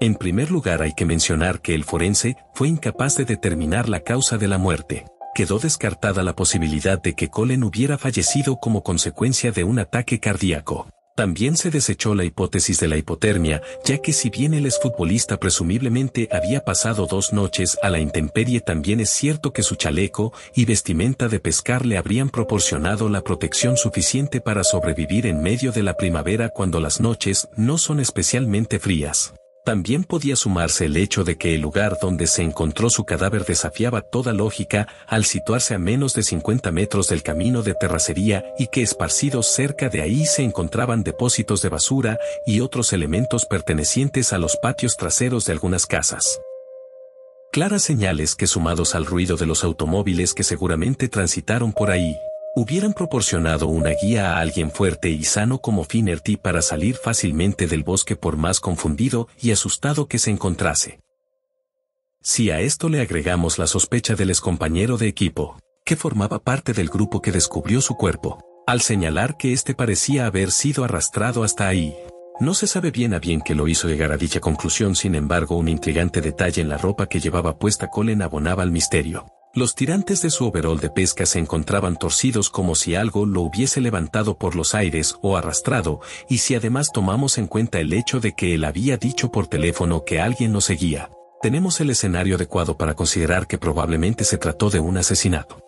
En 0.05 0.17
primer 0.17 0.51
lugar 0.51 0.83
hay 0.83 0.93
que 0.93 1.07
mencionar 1.07 1.63
que 1.63 1.75
el 1.75 1.83
forense 1.83 2.37
fue 2.53 2.69
incapaz 2.69 3.17
de 3.17 3.25
determinar 3.25 3.89
la 3.89 4.01
causa 4.01 4.37
de 4.37 4.49
la 4.49 4.59
muerte. 4.59 5.07
Quedó 5.35 5.59
descartada 5.59 6.23
la 6.23 6.37
posibilidad 6.37 7.01
de 7.01 7.15
que 7.15 7.31
Colin 7.31 7.65
hubiera 7.65 7.97
fallecido 7.97 8.57
como 8.57 8.83
consecuencia 8.83 9.51
de 9.51 9.65
un 9.65 9.79
ataque 9.79 10.21
cardíaco. 10.21 10.91
También 11.17 11.57
se 11.57 11.71
desechó 11.71 12.15
la 12.15 12.25
hipótesis 12.25 12.81
de 12.81 12.89
la 12.89 12.99
hipotermia, 12.99 13.63
ya 13.87 13.97
que 13.97 14.13
si 14.13 14.29
bien 14.29 14.53
el 14.53 14.67
exfutbolista 14.67 15.39
presumiblemente 15.39 16.29
había 16.31 16.67
pasado 16.67 17.07
dos 17.07 17.33
noches 17.33 17.79
a 17.81 17.89
la 17.89 17.99
intemperie 17.99 18.61
también 18.61 19.01
es 19.01 19.09
cierto 19.09 19.55
que 19.55 19.63
su 19.63 19.75
chaleco 19.75 20.35
y 20.55 20.67
vestimenta 20.67 21.29
de 21.29 21.41
pescar 21.41 21.87
le 21.87 21.97
habrían 21.97 22.29
proporcionado 22.29 23.09
la 23.09 23.23
protección 23.23 23.79
suficiente 23.79 24.43
para 24.43 24.65
sobrevivir 24.65 25.25
en 25.25 25.43
medio 25.43 25.73
de 25.73 25.83
la 25.83 25.95
primavera 25.95 26.51
cuando 26.51 26.79
las 26.79 27.01
noches 27.01 27.49
no 27.57 27.79
son 27.79 28.01
especialmente 28.01 28.79
frías. 28.79 29.33
También 29.65 30.05
podía 30.05 30.37
sumarse 30.37 30.85
el 30.85 30.97
hecho 30.99 31.25
de 31.25 31.39
que 31.39 31.55
el 31.55 31.63
lugar 31.63 31.97
donde 31.99 32.27
se 32.27 32.43
encontró 32.43 32.91
su 32.91 33.05
cadáver 33.05 33.47
desafiaba 33.47 34.03
toda 34.03 34.35
lógica 34.35 34.87
al 35.07 35.25
situarse 35.25 35.75
a 35.75 35.79
menos 35.79 36.13
de 36.13 36.23
50 36.23 36.71
metros 36.71 37.09
del 37.09 37.23
camino 37.23 37.63
de 37.63 37.73
terracería 37.73 38.45
y 38.59 38.67
que 38.67 38.83
esparcidos 38.83 39.47
cerca 39.47 39.89
de 39.89 40.03
ahí 40.03 40.27
se 40.27 40.43
encontraban 40.43 41.03
depósitos 41.03 41.63
de 41.63 41.71
basura 41.71 42.19
y 42.47 42.61
otros 42.61 42.93
elementos 42.93 43.47
pertenecientes 43.47 44.35
a 44.35 44.39
los 44.39 44.59
patios 44.59 44.99
traseros 44.99 45.47
de 45.47 45.53
algunas 45.53 45.87
casas. 45.87 46.43
Claras 47.51 47.83
señales 47.83 48.35
que 48.35 48.47
sumados 48.47 48.95
al 48.95 49.07
ruido 49.07 49.39
de 49.39 49.47
los 49.47 49.65
automóviles 49.65 50.35
que 50.35 50.43
seguramente 50.43 51.09
transitaron 51.09 51.73
por 51.73 51.91
ahí, 51.91 52.19
hubieran 52.57 52.93
proporcionado 52.93 53.67
una 53.67 53.91
guía 53.91 54.33
a 54.33 54.41
alguien 54.41 54.71
fuerte 54.71 55.11
y 55.11 55.25
sano 55.25 55.59
como 55.59 55.85
Finnerty 55.85 56.37
para 56.37 56.63
salir 56.63 56.97
fácilmente 56.97 57.67
del 57.67 57.83
bosque 57.83 58.17
por 58.17 58.37
más 58.37 58.61
confundido 58.61 59.29
y 59.41 59.51
asustado 59.51 60.07
que 60.07 60.19
se 60.19 60.31
encontrase. 60.31 61.01
Si 62.23 62.51
a 62.51 62.61
esto 62.61 62.89
le 62.89 63.01
agregamos 63.01 63.59
la 63.59 63.67
sospecha 63.67 64.15
del 64.15 64.31
excompañero 64.31 64.97
de 64.97 65.09
equipo, 65.09 65.59
que 65.85 65.97
formaba 65.97 66.39
parte 66.39 66.73
del 66.73 66.89
grupo 66.89 67.21
que 67.21 67.33
descubrió 67.33 67.81
su 67.81 67.97
cuerpo, 67.97 68.39
al 68.67 68.81
señalar 68.81 69.37
que 69.37 69.53
éste 69.53 69.75
parecía 69.75 70.25
haber 70.27 70.51
sido 70.51 70.85
arrastrado 70.85 71.45
hasta 71.45 71.69
ahí, 71.69 71.95
no 72.41 72.55
se 72.55 72.67
sabe 72.67 72.91
bien 72.91 73.15
a 73.15 73.19
bien 73.19 73.41
que 73.43 73.55
lo 73.55 73.69
hizo 73.69 73.89
llegar 73.89 74.11
a 74.11 74.17
dicha 74.17 74.41
conclusión, 74.41 74.97
sin 74.97 75.15
embargo 75.15 75.57
un 75.57 75.69
intrigante 75.69 76.21
detalle 76.21 76.63
en 76.63 76.69
la 76.69 76.79
ropa 76.79 77.09
que 77.09 77.21
llevaba 77.21 77.59
puesta 77.59 77.91
Colin 77.91 78.23
abonaba 78.23 78.63
al 78.63 78.71
misterio. 78.71 79.27
Los 79.57 79.77
tirantes 79.77 80.21
de 80.21 80.31
su 80.31 80.47
overol 80.47 80.81
de 80.81 80.91
pesca 80.91 81.27
se 81.27 81.39
encontraban 81.39 81.97
torcidos 81.97 82.51
como 82.51 82.75
si 82.75 82.97
algo 82.97 83.25
lo 83.25 83.43
hubiese 83.43 83.81
levantado 83.81 84.37
por 84.37 84.57
los 84.57 84.75
aires 84.75 85.17
o 85.23 85.37
arrastrado, 85.37 86.01
y 86.29 86.39
si 86.39 86.57
además 86.57 86.91
tomamos 86.93 87.39
en 87.39 87.47
cuenta 87.47 87.79
el 87.79 87.93
hecho 87.93 88.19
de 88.19 88.33
que 88.33 88.55
él 88.55 88.65
había 88.65 88.97
dicho 88.97 89.31
por 89.31 89.47
teléfono 89.47 90.05
que 90.05 90.21
alguien 90.21 90.53
lo 90.53 90.61
seguía, 90.61 91.09
tenemos 91.41 91.81
el 91.81 91.91
escenario 91.91 92.35
adecuado 92.35 92.77
para 92.77 92.95
considerar 92.95 93.47
que 93.47 93.57
probablemente 93.57 94.25
se 94.25 94.39
trató 94.39 94.71
de 94.71 94.81
un 94.81 94.97
asesinato. 94.97 95.61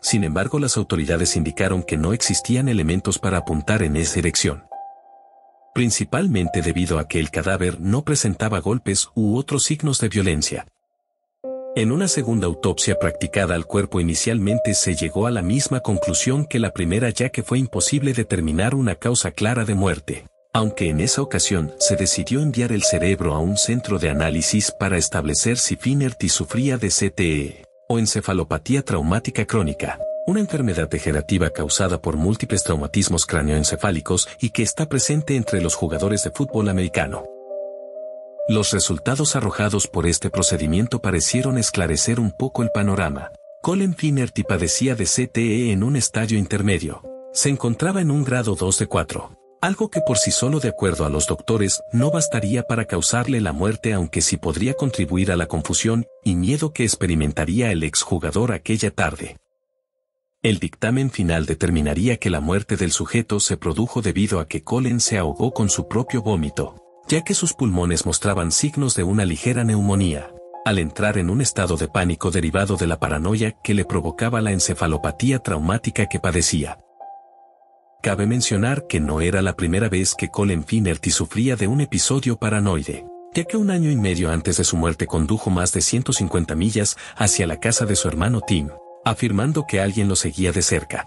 Sin 0.00 0.24
embargo, 0.24 0.58
las 0.58 0.78
autoridades 0.78 1.36
indicaron 1.36 1.82
que 1.82 1.98
no 1.98 2.14
existían 2.14 2.70
elementos 2.70 3.18
para 3.18 3.36
apuntar 3.36 3.82
en 3.82 3.96
esa 3.96 4.14
dirección. 4.14 4.64
Principalmente 5.74 6.62
debido 6.62 6.98
a 6.98 7.06
que 7.06 7.20
el 7.20 7.30
cadáver 7.30 7.82
no 7.82 8.02
presentaba 8.02 8.60
golpes 8.60 9.10
u 9.14 9.36
otros 9.36 9.64
signos 9.64 10.00
de 10.00 10.08
violencia. 10.08 10.66
En 11.74 11.90
una 11.90 12.06
segunda 12.06 12.46
autopsia 12.46 12.98
practicada 12.98 13.54
al 13.54 13.64
cuerpo 13.64 13.98
inicialmente 13.98 14.74
se 14.74 14.94
llegó 14.94 15.26
a 15.26 15.30
la 15.30 15.40
misma 15.40 15.80
conclusión 15.80 16.44
que 16.44 16.58
la 16.58 16.74
primera 16.74 17.08
ya 17.08 17.30
que 17.30 17.42
fue 17.42 17.58
imposible 17.58 18.12
determinar 18.12 18.74
una 18.74 18.94
causa 18.94 19.30
clara 19.30 19.64
de 19.64 19.74
muerte, 19.74 20.26
aunque 20.52 20.90
en 20.90 21.00
esa 21.00 21.22
ocasión 21.22 21.72
se 21.78 21.96
decidió 21.96 22.42
enviar 22.42 22.72
el 22.72 22.82
cerebro 22.82 23.32
a 23.32 23.38
un 23.38 23.56
centro 23.56 23.98
de 23.98 24.10
análisis 24.10 24.70
para 24.70 24.98
establecer 24.98 25.56
si 25.56 25.76
Finnerty 25.76 26.28
sufría 26.28 26.76
de 26.76 26.90
CTE 26.90 27.64
o 27.88 27.98
encefalopatía 27.98 28.82
traumática 28.82 29.46
crónica, 29.46 29.98
una 30.26 30.40
enfermedad 30.40 30.90
degenerativa 30.90 31.48
causada 31.48 32.02
por 32.02 32.18
múltiples 32.18 32.64
traumatismos 32.64 33.24
cráneoencefálicos 33.24 34.28
y 34.42 34.50
que 34.50 34.62
está 34.62 34.90
presente 34.90 35.36
entre 35.36 35.62
los 35.62 35.74
jugadores 35.74 36.22
de 36.22 36.32
fútbol 36.32 36.68
americano. 36.68 37.24
Los 38.48 38.72
resultados 38.72 39.36
arrojados 39.36 39.86
por 39.86 40.04
este 40.04 40.28
procedimiento 40.28 41.00
parecieron 41.00 41.58
esclarecer 41.58 42.18
un 42.18 42.32
poco 42.32 42.64
el 42.64 42.70
panorama. 42.70 43.30
Colin 43.62 43.94
Finnerty 43.94 44.42
padecía 44.42 44.96
de 44.96 45.04
CTE 45.04 45.70
en 45.70 45.84
un 45.84 45.94
estadio 45.94 46.36
intermedio. 46.36 47.02
Se 47.32 47.50
encontraba 47.50 48.00
en 48.00 48.10
un 48.10 48.24
grado 48.24 48.56
2 48.56 48.80
de 48.80 48.86
4. 48.88 49.38
Algo 49.60 49.90
que 49.90 50.00
por 50.00 50.18
sí 50.18 50.32
solo 50.32 50.58
de 50.58 50.70
acuerdo 50.70 51.04
a 51.04 51.08
los 51.08 51.28
doctores 51.28 51.82
no 51.92 52.10
bastaría 52.10 52.64
para 52.64 52.86
causarle 52.86 53.40
la 53.40 53.52
muerte 53.52 53.92
aunque 53.92 54.20
sí 54.20 54.36
podría 54.38 54.74
contribuir 54.74 55.30
a 55.30 55.36
la 55.36 55.46
confusión 55.46 56.04
y 56.24 56.34
miedo 56.34 56.72
que 56.72 56.82
experimentaría 56.82 57.70
el 57.70 57.84
exjugador 57.84 58.50
aquella 58.50 58.90
tarde. 58.90 59.36
El 60.42 60.58
dictamen 60.58 61.12
final 61.12 61.46
determinaría 61.46 62.16
que 62.16 62.28
la 62.28 62.40
muerte 62.40 62.76
del 62.76 62.90
sujeto 62.90 63.38
se 63.38 63.56
produjo 63.56 64.02
debido 64.02 64.40
a 64.40 64.48
que 64.48 64.64
Colin 64.64 64.98
se 64.98 65.16
ahogó 65.16 65.54
con 65.54 65.70
su 65.70 65.86
propio 65.86 66.22
vómito 66.22 66.81
ya 67.08 67.22
que 67.22 67.34
sus 67.34 67.54
pulmones 67.54 68.06
mostraban 68.06 68.52
signos 68.52 68.94
de 68.94 69.04
una 69.04 69.24
ligera 69.24 69.64
neumonía, 69.64 70.30
al 70.64 70.78
entrar 70.78 71.18
en 71.18 71.30
un 71.30 71.40
estado 71.40 71.76
de 71.76 71.88
pánico 71.88 72.30
derivado 72.30 72.76
de 72.76 72.86
la 72.86 72.98
paranoia 72.98 73.52
que 73.62 73.74
le 73.74 73.84
provocaba 73.84 74.40
la 74.40 74.52
encefalopatía 74.52 75.40
traumática 75.40 76.06
que 76.06 76.20
padecía. 76.20 76.78
Cabe 78.02 78.26
mencionar 78.26 78.86
que 78.86 79.00
no 79.00 79.20
era 79.20 79.42
la 79.42 79.54
primera 79.54 79.88
vez 79.88 80.14
que 80.14 80.28
Colin 80.28 80.64
Finnerty 80.64 81.10
sufría 81.10 81.56
de 81.56 81.68
un 81.68 81.80
episodio 81.80 82.36
paranoide, 82.36 83.06
ya 83.34 83.44
que 83.44 83.56
un 83.56 83.70
año 83.70 83.90
y 83.90 83.96
medio 83.96 84.30
antes 84.30 84.56
de 84.56 84.64
su 84.64 84.76
muerte 84.76 85.06
condujo 85.06 85.50
más 85.50 85.72
de 85.72 85.80
150 85.80 86.54
millas 86.54 86.96
hacia 87.16 87.46
la 87.46 87.60
casa 87.60 87.86
de 87.86 87.96
su 87.96 88.08
hermano 88.08 88.40
Tim, 88.40 88.70
afirmando 89.04 89.66
que 89.66 89.80
alguien 89.80 90.08
lo 90.08 90.16
seguía 90.16 90.52
de 90.52 90.62
cerca. 90.62 91.06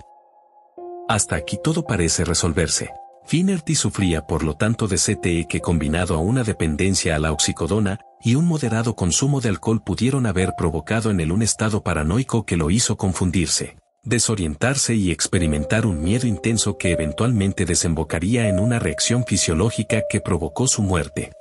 Hasta 1.07 1.35
aquí 1.35 1.59
todo 1.63 1.85
parece 1.85 2.25
resolverse. 2.25 2.89
Finnerty 3.27 3.73
sufría 3.73 4.27
por 4.27 4.43
lo 4.43 4.55
tanto 4.55 4.87
de 4.87 4.97
CTE 4.97 5.47
que 5.47 5.59
combinado 5.59 6.13
a 6.13 6.19
una 6.19 6.43
dependencia 6.43 7.15
a 7.15 7.19
la 7.19 7.31
oxicodona 7.31 7.99
y 8.21 8.35
un 8.35 8.45
moderado 8.45 8.95
consumo 8.95 9.41
de 9.41 9.49
alcohol 9.49 9.81
pudieron 9.83 10.27
haber 10.27 10.53
provocado 10.55 11.09
en 11.09 11.19
él 11.19 11.31
un 11.31 11.41
estado 11.41 11.81
paranoico 11.81 12.45
que 12.45 12.55
lo 12.55 12.69
hizo 12.69 12.97
confundirse, 12.97 13.77
desorientarse 14.03 14.93
y 14.93 15.09
experimentar 15.09 15.87
un 15.87 16.03
miedo 16.03 16.27
intenso 16.27 16.77
que 16.77 16.91
eventualmente 16.91 17.65
desembocaría 17.65 18.47
en 18.47 18.59
una 18.59 18.77
reacción 18.77 19.25
fisiológica 19.25 20.03
que 20.07 20.21
provocó 20.21 20.67
su 20.67 20.83
muerte. 20.83 21.31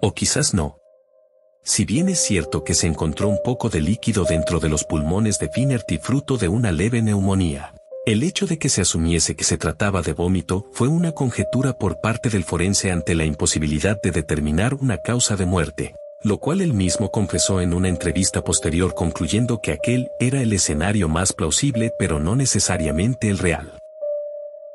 O 0.00 0.14
quizás 0.14 0.54
no. 0.54 0.78
Si 1.64 1.84
bien 1.84 2.08
es 2.08 2.18
cierto 2.18 2.64
que 2.64 2.74
se 2.74 2.86
encontró 2.86 3.28
un 3.28 3.38
poco 3.44 3.68
de 3.68 3.82
líquido 3.82 4.24
dentro 4.24 4.58
de 4.58 4.70
los 4.70 4.84
pulmones 4.84 5.38
de 5.38 5.48
Finnerty 5.50 5.98
fruto 5.98 6.38
de 6.38 6.48
una 6.48 6.72
leve 6.72 7.02
neumonía, 7.02 7.74
el 8.04 8.24
hecho 8.24 8.46
de 8.46 8.58
que 8.58 8.68
se 8.68 8.80
asumiese 8.80 9.36
que 9.36 9.44
se 9.44 9.56
trataba 9.56 10.02
de 10.02 10.12
vómito 10.12 10.66
fue 10.72 10.88
una 10.88 11.12
conjetura 11.12 11.78
por 11.78 12.00
parte 12.00 12.30
del 12.30 12.42
forense 12.42 12.90
ante 12.90 13.14
la 13.14 13.24
imposibilidad 13.24 14.00
de 14.02 14.10
determinar 14.10 14.74
una 14.74 14.98
causa 14.98 15.36
de 15.36 15.46
muerte, 15.46 15.94
lo 16.24 16.38
cual 16.38 16.62
él 16.62 16.74
mismo 16.74 17.12
confesó 17.12 17.60
en 17.60 17.72
una 17.72 17.88
entrevista 17.88 18.42
posterior 18.42 18.94
concluyendo 18.94 19.60
que 19.60 19.70
aquel 19.70 20.08
era 20.18 20.42
el 20.42 20.52
escenario 20.52 21.08
más 21.08 21.32
plausible 21.32 21.92
pero 21.96 22.18
no 22.18 22.34
necesariamente 22.34 23.28
el 23.28 23.38
real. 23.38 23.78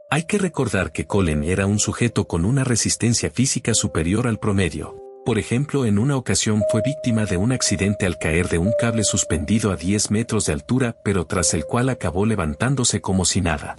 Hay 0.09 0.23
que 0.23 0.37
recordar 0.37 0.93
que 0.93 1.05
Colin 1.05 1.43
era 1.43 1.65
un 1.65 1.79
sujeto 1.79 2.27
con 2.27 2.45
una 2.45 2.63
resistencia 2.63 3.29
física 3.29 3.73
superior 3.73 4.27
al 4.27 4.39
promedio, 4.39 4.95
por 5.27 5.39
ejemplo, 5.39 5.83
en 5.83 5.99
una 5.99 6.15
ocasión 6.15 6.63
fue 6.71 6.81
víctima 6.81 7.25
de 7.25 7.35
un 7.35 7.51
accidente 7.51 8.05
al 8.05 8.17
caer 8.17 8.47
de 8.47 8.59
un 8.59 8.71
cable 8.79 9.03
suspendido 9.03 9.73
a 9.73 9.75
10 9.75 10.09
metros 10.09 10.45
de 10.45 10.53
altura, 10.53 10.95
pero 11.03 11.27
tras 11.27 11.53
el 11.53 11.65
cual 11.65 11.89
acabó 11.89 12.25
levantándose 12.25 13.01
como 13.01 13.25
si 13.25 13.41
nada. 13.41 13.75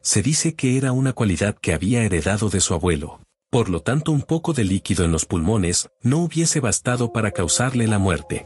Se 0.00 0.20
dice 0.20 0.56
que 0.56 0.76
era 0.76 0.90
una 0.90 1.12
cualidad 1.12 1.54
que 1.54 1.72
había 1.72 2.02
heredado 2.02 2.48
de 2.48 2.60
su 2.60 2.74
abuelo. 2.74 3.20
Por 3.50 3.70
lo 3.70 3.82
tanto, 3.82 4.10
un 4.10 4.22
poco 4.22 4.52
de 4.52 4.64
líquido 4.64 5.04
en 5.04 5.12
los 5.12 5.26
pulmones 5.26 5.88
no 6.00 6.18
hubiese 6.18 6.58
bastado 6.58 7.12
para 7.12 7.30
causarle 7.30 7.86
la 7.86 8.00
muerte. 8.00 8.44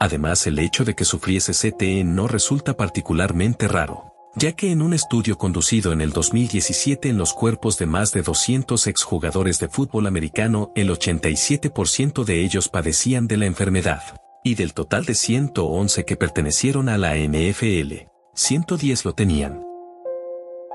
Además, 0.00 0.44
el 0.48 0.58
hecho 0.58 0.84
de 0.84 0.96
que 0.96 1.04
sufriese 1.04 1.52
CTE 1.52 2.02
no 2.02 2.26
resulta 2.26 2.76
particularmente 2.76 3.68
raro 3.68 4.09
ya 4.36 4.52
que 4.52 4.70
en 4.70 4.82
un 4.82 4.94
estudio 4.94 5.36
conducido 5.38 5.92
en 5.92 6.00
el 6.00 6.10
2017 6.10 7.08
en 7.08 7.18
los 7.18 7.32
cuerpos 7.32 7.78
de 7.78 7.86
más 7.86 8.12
de 8.12 8.22
200 8.22 8.86
exjugadores 8.86 9.58
de 9.58 9.68
fútbol 9.68 10.06
americano, 10.06 10.72
el 10.74 10.90
87% 10.90 12.24
de 12.24 12.44
ellos 12.44 12.68
padecían 12.68 13.26
de 13.26 13.36
la 13.36 13.46
enfermedad, 13.46 14.02
y 14.44 14.54
del 14.54 14.72
total 14.74 15.04
de 15.04 15.14
111 15.14 16.04
que 16.04 16.16
pertenecieron 16.16 16.88
a 16.88 16.98
la 16.98 17.16
NFL, 17.16 18.06
110 18.34 19.04
lo 19.04 19.14
tenían. 19.14 19.69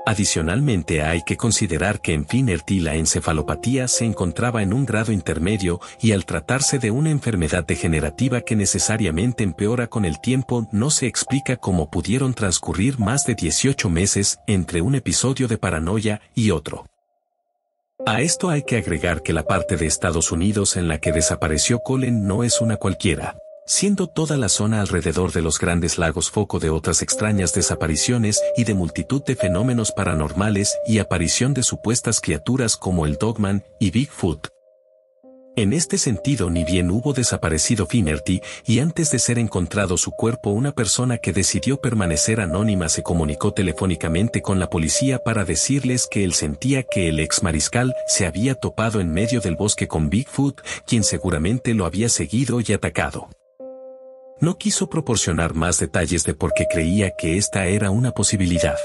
Adicionalmente 0.08 1.02
hay 1.02 1.22
que 1.22 1.36
considerar 1.36 2.00
que 2.00 2.14
en 2.14 2.28
Finnerty 2.28 2.78
la 2.78 2.94
encefalopatía 2.94 3.88
se 3.88 4.04
encontraba 4.04 4.62
en 4.62 4.72
un 4.72 4.86
grado 4.86 5.10
intermedio 5.10 5.80
y 6.00 6.12
al 6.12 6.24
tratarse 6.24 6.78
de 6.78 6.92
una 6.92 7.10
enfermedad 7.10 7.66
degenerativa 7.66 8.42
que 8.42 8.54
necesariamente 8.54 9.42
empeora 9.42 9.88
con 9.88 10.04
el 10.04 10.20
tiempo 10.20 10.68
no 10.70 10.90
se 10.90 11.08
explica 11.08 11.56
cómo 11.56 11.90
pudieron 11.90 12.34
transcurrir 12.34 13.00
más 13.00 13.26
de 13.26 13.34
18 13.34 13.90
meses 13.90 14.38
entre 14.46 14.80
un 14.80 14.94
episodio 14.94 15.48
de 15.48 15.58
paranoia 15.58 16.20
y 16.36 16.52
otro. 16.52 16.86
A 18.06 18.20
esto 18.20 18.48
hay 18.48 18.62
que 18.62 18.76
agregar 18.76 19.24
que 19.24 19.32
la 19.32 19.42
parte 19.42 19.76
de 19.76 19.86
Estados 19.86 20.30
Unidos 20.30 20.76
en 20.76 20.86
la 20.86 20.98
que 20.98 21.10
desapareció 21.10 21.80
Colin 21.80 22.28
no 22.28 22.44
es 22.44 22.60
una 22.60 22.76
cualquiera, 22.76 23.38
siendo 23.66 24.06
toda 24.06 24.36
la 24.36 24.48
zona 24.48 24.80
alrededor 24.80 25.32
de 25.32 25.42
los 25.42 25.58
grandes 25.58 25.98
lagos 25.98 26.30
foco 26.30 26.58
de 26.58 26.70
otras 26.70 27.02
extrañas 27.02 27.52
desapariciones 27.52 28.40
y 28.56 28.64
de 28.64 28.74
multitud 28.74 29.22
de 29.24 29.36
fenómenos 29.36 29.92
paranormales 29.92 30.78
y 30.86 30.98
aparición 30.98 31.52
de 31.52 31.62
supuestas 31.62 32.20
criaturas 32.20 32.76
como 32.76 33.04
el 33.04 33.16
Dogman 33.16 33.64
y 33.78 33.90
Bigfoot. 33.90 34.48
En 35.58 35.72
este 35.72 35.96
sentido 35.96 36.50
ni 36.50 36.64
bien 36.64 36.90
hubo 36.90 37.14
desaparecido 37.14 37.86
Finnerty 37.86 38.42
y 38.66 38.80
antes 38.80 39.10
de 39.10 39.18
ser 39.18 39.38
encontrado 39.38 39.96
su 39.96 40.10
cuerpo 40.10 40.50
una 40.50 40.72
persona 40.72 41.16
que 41.16 41.32
decidió 41.32 41.80
permanecer 41.80 42.42
anónima 42.42 42.90
se 42.90 43.02
comunicó 43.02 43.54
telefónicamente 43.54 44.42
con 44.42 44.58
la 44.58 44.68
policía 44.68 45.18
para 45.18 45.46
decirles 45.46 46.08
que 46.10 46.24
él 46.24 46.34
sentía 46.34 46.82
que 46.82 47.08
el 47.08 47.20
ex 47.20 47.42
mariscal 47.42 47.94
se 48.06 48.26
había 48.26 48.54
topado 48.54 49.00
en 49.00 49.10
medio 49.10 49.40
del 49.40 49.56
bosque 49.56 49.88
con 49.88 50.10
Bigfoot, 50.10 50.60
quien 50.86 51.02
seguramente 51.02 51.72
lo 51.72 51.86
había 51.86 52.10
seguido 52.10 52.60
y 52.60 52.74
atacado. 52.74 53.30
No 54.38 54.58
quiso 54.58 54.90
proporcionar 54.90 55.54
más 55.54 55.78
detalles 55.78 56.24
de 56.24 56.34
por 56.34 56.52
qué 56.52 56.66
creía 56.70 57.12
que 57.16 57.38
esta 57.38 57.66
era 57.66 57.90
una 57.90 58.10
posibilidad. 58.10 58.76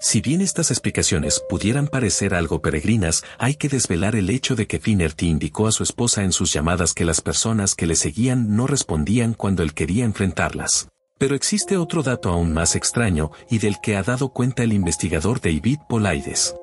Si 0.00 0.20
bien 0.20 0.40
estas 0.40 0.72
explicaciones 0.72 1.40
pudieran 1.48 1.86
parecer 1.86 2.34
algo 2.34 2.60
peregrinas, 2.60 3.22
hay 3.38 3.54
que 3.54 3.68
desvelar 3.68 4.16
el 4.16 4.28
hecho 4.30 4.56
de 4.56 4.66
que 4.66 4.80
Finnerty 4.80 5.28
indicó 5.28 5.68
a 5.68 5.72
su 5.72 5.84
esposa 5.84 6.24
en 6.24 6.32
sus 6.32 6.52
llamadas 6.52 6.94
que 6.94 7.04
las 7.04 7.20
personas 7.20 7.76
que 7.76 7.86
le 7.86 7.94
seguían 7.94 8.56
no 8.56 8.66
respondían 8.66 9.34
cuando 9.34 9.62
él 9.62 9.72
quería 9.72 10.04
enfrentarlas. 10.04 10.88
Pero 11.16 11.36
existe 11.36 11.76
otro 11.76 12.02
dato 12.02 12.28
aún 12.28 12.52
más 12.52 12.74
extraño 12.74 13.30
y 13.48 13.58
del 13.58 13.76
que 13.80 13.96
ha 13.96 14.02
dado 14.02 14.30
cuenta 14.30 14.64
el 14.64 14.72
investigador 14.72 15.40
David 15.40 15.78
Polaides. 15.88 16.56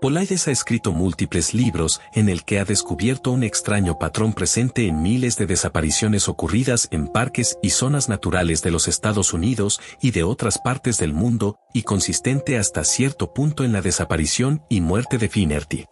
Polaides 0.00 0.48
ha 0.48 0.50
escrito 0.50 0.92
múltiples 0.92 1.52
libros 1.52 2.00
en 2.14 2.30
el 2.30 2.42
que 2.42 2.58
ha 2.58 2.64
descubierto 2.64 3.32
un 3.32 3.42
extraño 3.42 3.98
patrón 3.98 4.32
presente 4.32 4.86
en 4.86 5.02
miles 5.02 5.36
de 5.36 5.46
desapariciones 5.46 6.26
ocurridas 6.26 6.88
en 6.90 7.06
parques 7.06 7.58
y 7.62 7.68
zonas 7.68 8.08
naturales 8.08 8.62
de 8.62 8.70
los 8.70 8.88
Estados 8.88 9.34
Unidos 9.34 9.78
y 10.00 10.12
de 10.12 10.22
otras 10.22 10.58
partes 10.58 10.96
del 10.96 11.12
mundo, 11.12 11.58
y 11.74 11.82
consistente 11.82 12.56
hasta 12.56 12.84
cierto 12.84 13.34
punto 13.34 13.62
en 13.62 13.72
la 13.72 13.82
desaparición 13.82 14.62
y 14.70 14.80
muerte 14.80 15.18
de 15.18 15.28
Finnerty 15.28 15.84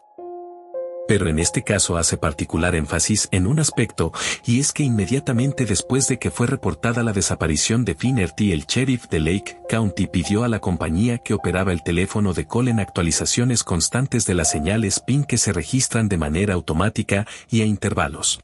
pero 1.09 1.29
en 1.29 1.39
este 1.39 1.65
caso 1.65 1.97
hace 1.97 2.19
particular 2.19 2.77
énfasis 2.77 3.29
en 3.33 3.47
un 3.47 3.59
aspecto, 3.59 4.13
y 4.45 4.61
es 4.61 4.73
que 4.73 4.85
inmediatamente 4.85 5.65
después 5.65 6.07
de 6.07 6.19
que 6.19 6.31
fue 6.31 6.47
reportada 6.47 7.03
la 7.03 7.13
desaparición 7.13 7.85
de 7.85 7.95
Finnerty 7.95 8.53
el 8.53 8.67
sheriff 8.67 9.09
de 9.09 9.19
Lake 9.19 9.57
County 9.69 10.07
pidió 10.07 10.45
a 10.45 10.49
la 10.49 10.61
compañía 10.61 11.19
que 11.19 11.35
operaba 11.35 11.73
el 11.73 11.83
teléfono 11.83 12.35
de 12.35 12.47
Colin 12.47 12.79
actualizaciones 12.79 13.65
constantes 13.65 14.27
de 14.27 14.35
las 14.35 14.51
señales 14.51 15.01
PIN 15.01 15.25
que 15.25 15.39
se 15.39 15.53
registran 15.53 16.09
de 16.09 16.19
manera 16.19 16.55
automática 16.55 17.27
y 17.51 17.63
a 17.63 17.65
intervalos. 17.65 18.41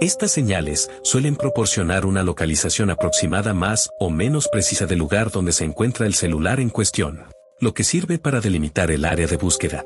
Estas 0.00 0.30
señales 0.30 0.90
suelen 1.02 1.34
proporcionar 1.34 2.06
una 2.06 2.22
localización 2.22 2.90
aproximada 2.90 3.52
más 3.52 3.90
o 3.98 4.10
menos 4.10 4.46
precisa 4.48 4.86
del 4.86 4.98
lugar 4.98 5.32
donde 5.32 5.50
se 5.50 5.64
encuentra 5.64 6.06
el 6.06 6.14
celular 6.14 6.60
en 6.60 6.70
cuestión, 6.70 7.24
lo 7.60 7.74
que 7.74 7.82
sirve 7.82 8.18
para 8.18 8.40
delimitar 8.40 8.92
el 8.92 9.04
área 9.04 9.26
de 9.26 9.36
búsqueda. 9.36 9.84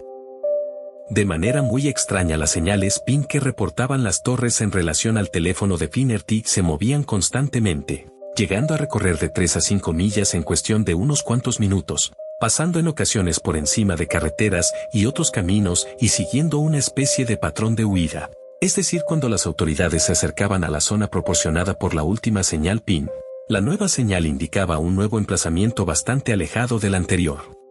De 1.13 1.27
manera 1.27 1.61
muy 1.61 1.89
extraña 1.89 2.39
las 2.39 2.53
señales 2.53 2.99
PIN 2.99 3.25
que 3.25 3.39
reportaban 3.39 4.03
las 4.03 4.23
torres 4.23 4.63
en 4.63 4.73
relación 4.73 5.19
al 5.19 5.31
teléfono 5.31 5.77
de 5.77 5.89
Finnerty 5.89 6.43
se 6.47 6.63
movían 6.63 7.03
constantemente, 7.03 8.07
llegando 8.35 8.73
a 8.73 8.79
recorrer 8.79 9.19
de 9.19 9.29
3 9.29 9.59
a 9.59 9.61
5 9.61 9.93
millas 9.93 10.33
en 10.33 10.43
cuestión 10.43 10.87
de 10.87 10.95
unos 10.95 11.23
cuantos 11.23 11.61
minutos, 11.61 12.15
pasando 12.41 12.79
en 12.79 12.89
ocasiones 12.89 13.41
por 13.41 13.59
encima 13.59 13.95
de 13.95 14.07
carreteras 14.07 14.73
y 14.91 15.05
otros 15.05 15.31
caminos 15.31 15.87
y 16.01 16.09
siguiendo 16.09 16.57
una 16.61 16.79
especie 16.79 17.27
de 17.27 17.37
patrón 17.37 17.77
de 17.77 17.85
huida. 17.85 18.31
Es 18.63 18.75
decir, 18.75 19.03
cuando 19.07 19.29
las 19.29 19.45
autoridades 19.45 20.05
se 20.05 20.13
acercaban 20.13 20.65
a 20.65 20.71
la 20.71 20.81
zona 20.81 21.09
proporcionada 21.09 21.79
por 21.79 21.93
la 21.93 22.05
última 22.05 22.43
señal 22.43 22.81
PIN, 22.81 23.11
la 23.51 23.61
nueva 23.61 23.89
señal 23.89 24.25
indicaba 24.25 24.79
un 24.79 24.97
nuevo 24.97 25.19
emplazamiento 25.19 25.85
bastante 25.85 26.33
alejado 26.33 26.79
del 26.79 26.95
anterior. 26.95 27.62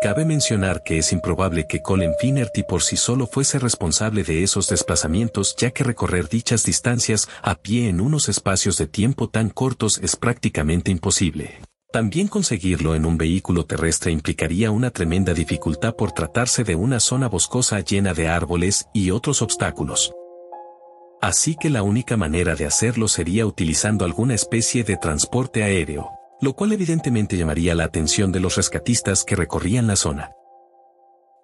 Cabe 0.00 0.24
mencionar 0.24 0.84
que 0.84 0.98
es 0.98 1.12
improbable 1.12 1.66
que 1.66 1.82
Colin 1.82 2.14
Finnerty 2.20 2.62
por 2.62 2.84
sí 2.84 2.96
solo 2.96 3.26
fuese 3.26 3.58
responsable 3.58 4.22
de 4.22 4.44
esos 4.44 4.68
desplazamientos 4.68 5.56
ya 5.56 5.72
que 5.72 5.82
recorrer 5.82 6.28
dichas 6.28 6.62
distancias 6.64 7.28
a 7.42 7.56
pie 7.56 7.88
en 7.88 8.00
unos 8.00 8.28
espacios 8.28 8.78
de 8.78 8.86
tiempo 8.86 9.28
tan 9.28 9.50
cortos 9.50 9.98
es 9.98 10.14
prácticamente 10.14 10.92
imposible. 10.92 11.58
También 11.92 12.28
conseguirlo 12.28 12.94
en 12.94 13.06
un 13.06 13.18
vehículo 13.18 13.64
terrestre 13.66 14.12
implicaría 14.12 14.70
una 14.70 14.92
tremenda 14.92 15.34
dificultad 15.34 15.96
por 15.96 16.12
tratarse 16.12 16.62
de 16.62 16.76
una 16.76 17.00
zona 17.00 17.28
boscosa 17.28 17.80
llena 17.80 18.14
de 18.14 18.28
árboles 18.28 18.86
y 18.94 19.10
otros 19.10 19.42
obstáculos. 19.42 20.12
Así 21.20 21.56
que 21.56 21.70
la 21.70 21.82
única 21.82 22.16
manera 22.16 22.54
de 22.54 22.66
hacerlo 22.66 23.08
sería 23.08 23.46
utilizando 23.46 24.04
alguna 24.04 24.36
especie 24.36 24.84
de 24.84 24.96
transporte 24.96 25.64
aéreo 25.64 26.17
lo 26.40 26.54
cual 26.54 26.72
evidentemente 26.72 27.36
llamaría 27.36 27.74
la 27.74 27.84
atención 27.84 28.32
de 28.32 28.40
los 28.40 28.56
rescatistas 28.56 29.24
que 29.24 29.36
recorrían 29.36 29.86
la 29.86 29.96
zona. 29.96 30.32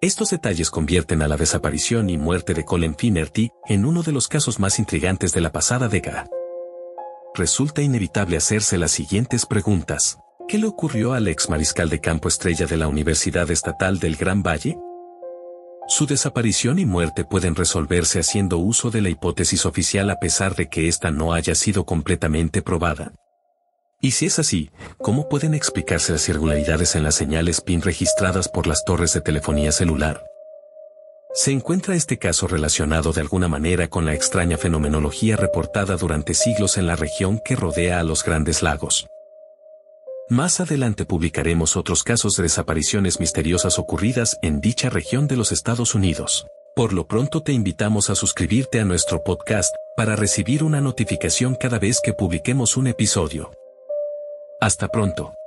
Estos 0.01 0.29
detalles 0.29 0.69
convierten 0.69 1.21
a 1.21 1.27
la 1.27 1.37
desaparición 1.37 2.09
y 2.09 2.17
muerte 2.17 2.53
de 2.53 2.63
Colin 2.65 2.95
Finnerty 2.95 3.49
en 3.67 3.85
uno 3.85 4.03
de 4.03 4.11
los 4.11 4.27
casos 4.27 4.59
más 4.59 4.77
intrigantes 4.77 5.33
de 5.33 5.41
la 5.41 5.51
pasada 5.51 5.87
década. 5.87 6.27
Resulta 7.33 7.81
inevitable 7.81 8.37
hacerse 8.37 8.77
las 8.77 8.91
siguientes 8.91 9.45
preguntas. 9.45 10.19
¿Qué 10.47 10.57
le 10.57 10.67
ocurrió 10.67 11.13
al 11.13 11.27
ex 11.27 11.49
mariscal 11.49 11.89
de 11.89 11.99
campo 11.99 12.27
estrella 12.27 12.67
de 12.67 12.77
la 12.77 12.87
Universidad 12.87 13.49
Estatal 13.49 13.99
del 13.99 14.15
Gran 14.15 14.43
Valle? 14.43 14.77
Su 15.87 16.05
desaparición 16.05 16.77
y 16.79 16.85
muerte 16.85 17.25
pueden 17.25 17.55
resolverse 17.55 18.19
haciendo 18.19 18.57
uso 18.57 18.91
de 18.91 19.01
la 19.01 19.09
hipótesis 19.09 19.65
oficial 19.65 20.09
a 20.09 20.19
pesar 20.19 20.55
de 20.55 20.67
que 20.67 20.87
ésta 20.87 21.11
no 21.11 21.33
haya 21.33 21.55
sido 21.55 21.85
completamente 21.85 22.61
probada. 22.61 23.11
Y 24.05 24.11
si 24.11 24.27
es 24.27 24.37
así, 24.37 24.69
¿cómo 24.99 25.27
pueden 25.29 25.55
explicarse 25.55 26.11
las 26.11 26.29
irregularidades 26.29 26.95
en 26.95 27.01
las 27.01 27.15
señales 27.15 27.59
PIN 27.59 27.81
registradas 27.81 28.47
por 28.47 28.67
las 28.67 28.85
torres 28.85 29.13
de 29.13 29.21
telefonía 29.21 29.71
celular? 29.71 30.23
¿Se 31.33 31.49
encuentra 31.49 31.95
este 31.95 32.19
caso 32.19 32.47
relacionado 32.47 33.13
de 33.13 33.21
alguna 33.21 33.47
manera 33.47 33.87
con 33.87 34.05
la 34.05 34.13
extraña 34.13 34.59
fenomenología 34.59 35.37
reportada 35.37 35.97
durante 35.97 36.35
siglos 36.35 36.77
en 36.77 36.85
la 36.85 36.95
región 36.95 37.41
que 37.43 37.55
rodea 37.55 37.99
a 37.99 38.03
los 38.03 38.23
grandes 38.23 38.61
lagos? 38.61 39.07
Más 40.29 40.59
adelante 40.59 41.05
publicaremos 41.05 41.75
otros 41.75 42.03
casos 42.03 42.35
de 42.35 42.43
desapariciones 42.43 43.19
misteriosas 43.19 43.79
ocurridas 43.79 44.37
en 44.43 44.61
dicha 44.61 44.91
región 44.91 45.27
de 45.27 45.37
los 45.37 45.51
Estados 45.51 45.95
Unidos. 45.95 46.45
Por 46.75 46.93
lo 46.93 47.07
pronto 47.07 47.41
te 47.41 47.53
invitamos 47.53 48.11
a 48.11 48.15
suscribirte 48.15 48.79
a 48.79 48.85
nuestro 48.85 49.23
podcast 49.23 49.73
para 49.97 50.15
recibir 50.15 50.63
una 50.63 50.79
notificación 50.79 51.55
cada 51.55 51.79
vez 51.79 52.01
que 52.03 52.13
publiquemos 52.13 52.77
un 52.77 52.85
episodio. 52.85 53.49
Hasta 54.65 54.87
pronto. 54.87 55.44